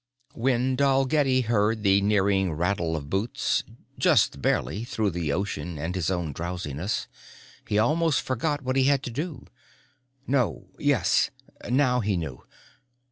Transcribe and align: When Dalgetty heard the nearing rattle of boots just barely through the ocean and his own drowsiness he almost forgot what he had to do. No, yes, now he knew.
When 0.33 0.75
Dalgetty 0.75 1.41
heard 1.41 1.83
the 1.83 2.01
nearing 2.01 2.53
rattle 2.53 2.95
of 2.95 3.07
boots 3.07 3.63
just 3.99 4.41
barely 4.41 4.83
through 4.83 5.11
the 5.11 5.31
ocean 5.31 5.77
and 5.77 5.93
his 5.93 6.09
own 6.09 6.33
drowsiness 6.33 7.07
he 7.67 7.77
almost 7.77 8.23
forgot 8.23 8.63
what 8.63 8.75
he 8.77 8.85
had 8.85 9.03
to 9.03 9.11
do. 9.11 9.45
No, 10.25 10.69
yes, 10.79 11.29
now 11.69 11.99
he 11.99 12.17
knew. 12.17 12.43